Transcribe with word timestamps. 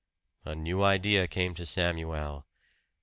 A 0.45 0.55
new 0.55 0.81
idea 0.83 1.27
came 1.27 1.53
to 1.53 1.63
Samuel. 1.63 2.47